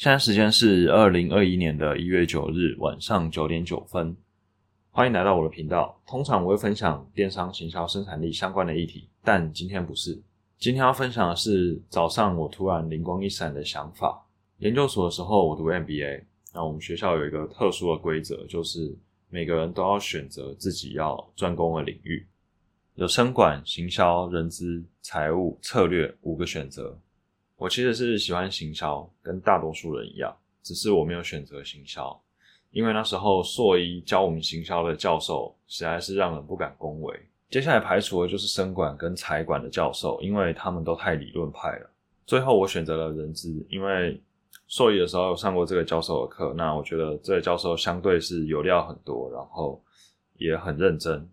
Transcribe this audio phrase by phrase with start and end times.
[0.00, 4.16] 现在时间是二零二一年的一月九日晚上九点九分，
[4.90, 6.00] 欢迎来到我的频道。
[6.06, 10.18] 通常我会分享电商、行销、生产力相关的议题，但今天不是。
[10.56, 14.26] 今天要分享的是早上我突然灵光一闪的想法。
[14.60, 16.22] 研究所的时候，我读 MBA，
[16.54, 18.96] 那我们学校有一个特殊的规则，就是
[19.28, 22.26] 每个人都要选择自己要专攻的领域。
[22.94, 26.98] 有生管、行销、人资、财务、策略五个选择。
[27.60, 32.18] 我其实是喜欢行销，跟大多数人一样，只是我没有选择行销，
[32.70, 37.14] 因为那时候硕一教我们行销的教授实在是让人不敢恭维。
[37.50, 41.90] 接下来排除的就是生管跟财管的教授，因为他们都太理论派了。
[42.26, 44.18] 最后我选择了人资，因为
[44.66, 49.84] 硕一的时候有上过这个教授的课，那我觉得这个教授相对是有料很多，然后
[50.38, 51.28] 也很认真。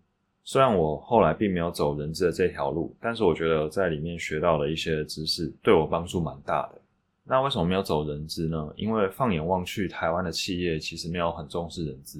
[0.50, 6.80] 虽然我后来并没有走人资的这条路，但是我觉得在里面学到了一些知识对我帮助蛮大的。
[7.22, 8.72] 那为什么没有走人资呢？
[8.74, 12.18] 因为放眼望去，台湾的企业其实没有很重视人资，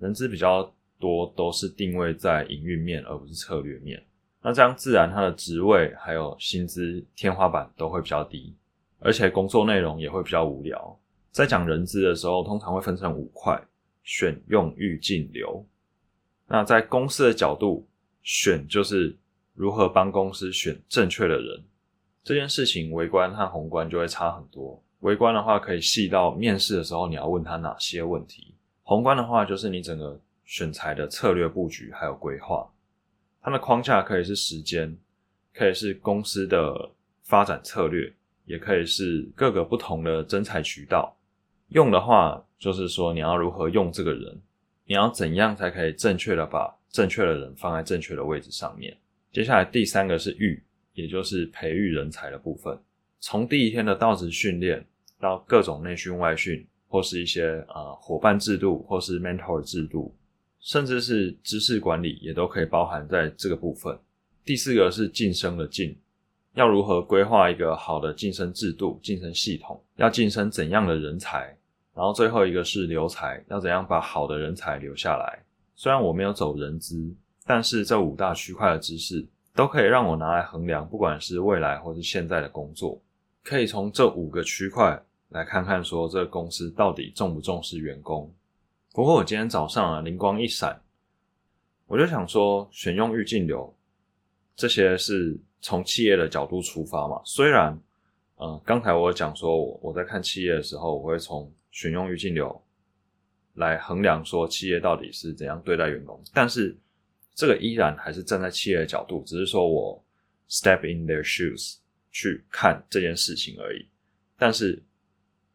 [0.00, 4.02] 人资比较多都是定位在营运面，而不是策略面。
[4.42, 8.52] 那这样自然它的职位还有薪资天花板都会比较低，
[8.98, 10.98] 而且工作内容也会比较无聊。
[11.30, 13.62] 在讲人资的时候，通常会分成五块：
[14.02, 15.64] 选、用、预、进、留。
[16.46, 17.86] 那在公司的角度，
[18.22, 19.16] 选就是
[19.54, 21.64] 如何帮公司选正确的人
[22.22, 24.82] 这件事情，微观和宏观就会差很多。
[25.00, 32.70] 微观的话，可以细到面试的时候你要问他哪些问题；宏观的话，就是你整个选材的策略布局还有规划。
[33.42, 34.96] 它的框架可以是时间，
[35.52, 36.90] 可以是公司的
[37.22, 38.10] 发展策略，
[38.46, 41.14] 也可以是各个不同的征才渠道。
[41.68, 44.40] 用的话，就是说你要如何用这个人。
[44.86, 48.96] 你要怎样才可以正确的把正确的人放在正确的位置上面？
[49.32, 52.78] 接下来第三个是育，也就是培育人才的部分。
[53.18, 54.84] 从第一天的到职训练
[55.18, 60.14] 到各种内训外训，或是一些呃伙伴制度，或是 mentor 制度，
[60.60, 63.98] 甚至是知识管理，也都可以包含在这个部分。
[64.44, 65.96] 第四个是晋升的晋，
[66.54, 69.82] 要如何规划一个好的晋升制度、晋升系统？
[69.96, 71.56] 要晋升怎样的人才？
[71.94, 75.38] 然后最后一个是留才，要怎样把好的人才留下来？
[75.76, 77.14] 虽然我没有走人资，
[77.46, 79.24] 但是这五大区块的知识
[79.54, 83.00] 都可以让我拿来衡量，不管是未来或是现在的工作，
[83.42, 88.32] 可以从这五个区块来看看说这个公司到底重不重视员工。
[88.92, 90.80] 不过我今天早上啊灵光一闪，
[91.86, 93.72] 我就想说选用预进流
[94.56, 97.20] 这些是从企业的角度出发嘛？
[97.24, 97.76] 虽然，
[98.36, 102.62] 呃，刚才我讲说我在看企业的时候，我会从选用预进流
[103.54, 106.76] 来衡量说企业到底是怎样对待员工，但是
[107.34, 110.04] 这个依然还是站在企业的角度，只是说我
[110.48, 111.78] step in their shoes
[112.12, 113.88] 去看这件事情而已。
[114.38, 114.80] 但是，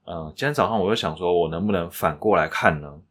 [0.03, 3.01] 呃，今天早上我就想说，我能不能反过来看呢？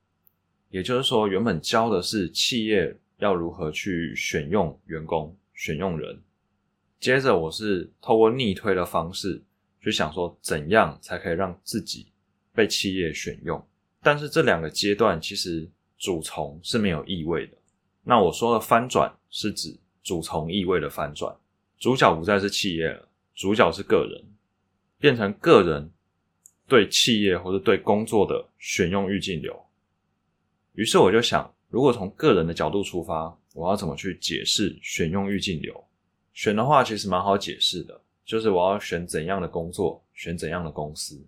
[0.68, 6.20] 也就是说，原本教的是企业要如何去选用员工、选用人，
[7.00, 9.42] 接着我是透过逆推的方式
[9.80, 12.12] 去想说，怎样才可以让自己。
[12.58, 13.64] 被企业选用，
[14.02, 17.52] 但是这两个阶段其实主从是没有意味的。
[18.02, 21.32] 那我说的翻转是指主从意味的翻转，
[21.78, 24.24] 主角不再是企业了，主角是个人，
[24.98, 25.88] 变成个人
[26.66, 29.56] 对企业或者对工作的选用预进流。
[30.72, 35.84] 于是我就想，如果从个人的角度出发，我要怎么去解释选用预进流？
[36.32, 41.24] 选的话其实蛮好解释的，就是我要选怎样的工作，选怎样的公司。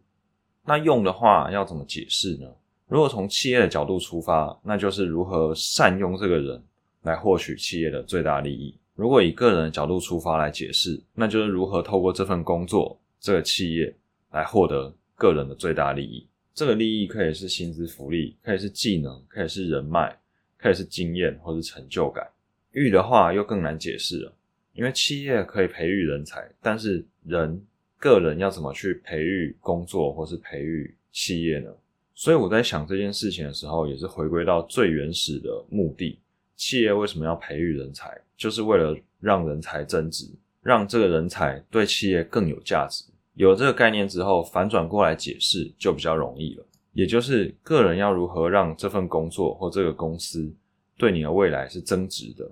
[0.70, 2.47] 那用的话要怎么解释呢？
[2.86, 6.62] 如果从企业的角度出发，那就是如何善用这个人
[7.03, 13.92] 来获取企业的最大利益；如果以个人的角度出发来解释，那就是如何透过这份工作、这个企业
[14.31, 16.25] 来获得个人的最大利益。
[16.54, 20.16] 这个利益可以是薪资福利，可以是技能，可以是人脉，
[20.56, 22.25] 可以是经验或是成就感。
[22.70, 24.32] 育的话又更难解释了，
[24.75, 27.60] 因为企业可以培育人才，但是人。
[28.00, 31.70] 个人要怎么去培育工作，或是培育企业呢？
[32.14, 36.19] 所以我在想这件事情的时候，也是回归到最原始的目的：
[36.56, 38.11] 企业为什么要培育人才？
[38.37, 40.26] 就是为了让人才增值，
[40.62, 43.05] 让这个人才对企业更有价值。
[43.35, 46.67] 有这个概念之后，反转过来解释就比较容易了。
[46.93, 50.52] 也就是个人要如何让这份工作或这个公司
[50.99, 52.50] 对你的未来是增值的。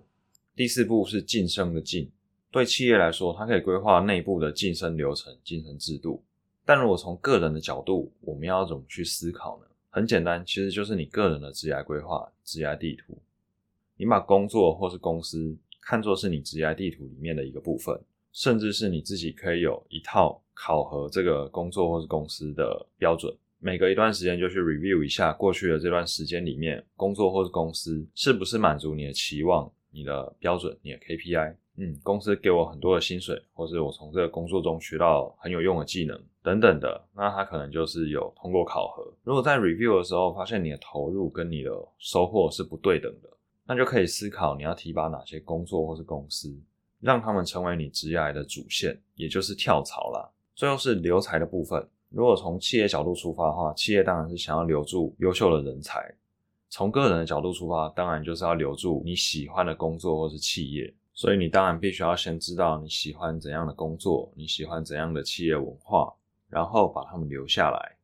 [0.54, 2.10] 第四步是晋升的晋。
[2.58, 6.22] 对企业来说，它可以规划内部的晋升流程、晋升制度。
[6.64, 9.66] 但如果从个人的角度，我们要怎么去思考呢？
[9.90, 13.16] 很简单，其实就是你个人的职业规划、职业地图。
[13.96, 17.98] 你把工作或是公司看作是你职业地图里面的一个部分，
[18.32, 23.34] 甚至是你自己可以有一套考核这个工作或是公司的标准。
[23.60, 31.54] 每隔一段时间就去 review 一下过去的这段时间里面，工作或是公司是不是满足你的期望、你的标准、你的 KPI。
[31.80, 39.04] 嗯，公司给我很多的薪水，或是我从这个工作中学到很有用的技能等等的，那他可能就是有通过考核。
[39.22, 43.28] 如果在 review 的时候发现你的投入跟你的收获是不对等的，
[43.64, 46.52] 那就可以思考你要提拔哪些工作或是公司，
[47.00, 50.28] 让他们成为你职业的主线，也就是跳槽啦。
[50.56, 51.88] 最后是留才的部分。
[52.08, 56.00] 如果从企业角度出发的话，企业当然是想要留住优秀的人才；
[56.70, 60.92] 从个人的角度出发，当然就是要留住你喜欢的工作或是企业。
[61.18, 66.14] 所以你当然必须要先知道你喜欢怎样的工作，你喜欢怎样的企业文化，
[66.48, 67.96] 然后把他们留下来。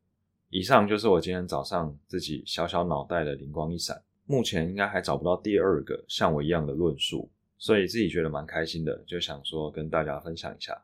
[0.50, 4.02] 以上就是我今天早上自己小小脑袋的灵光一闪。
[4.26, 10.76] 目前应该还找不到第二个像我一样的论述，所以自己觉得蛮开心的，就想说跟大家分享一下。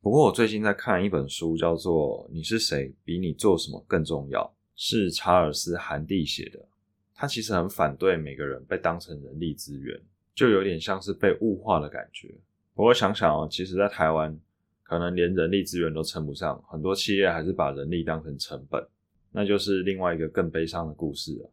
[0.00, 4.40] 不过我最近在看一本书，叫做《你是谁比你做什么更重要》，
[4.76, 6.64] 是查尔斯·韩蒂写的。
[7.12, 10.00] 他其实很反对每个人被当成人力资源。
[10.34, 12.28] 就有点像是被物化的感觉。
[12.74, 14.38] 不过想想哦，其实，在台湾
[14.82, 18.86] 可能连人力资源都称不上，很多企业还是把人力当成成本，
[19.30, 21.50] 那就是另外一个更悲伤的故事了。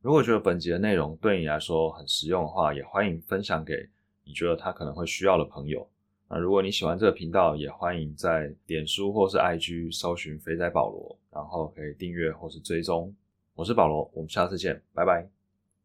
[0.00, 3.88] 如果觉得本集的内容对你来说很实用的话，也欢迎分享给
[4.24, 5.86] 你觉得他可能会需要的朋友。
[6.28, 13.12] 那如果你喜欢这个频道，也欢迎在点书或是 IG 搜寻“肥仔保罗”，然后可以订阅或是追踪。
[13.56, 15.39] 我是保罗，我们下次见，拜拜。